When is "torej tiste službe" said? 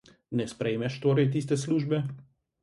1.03-2.01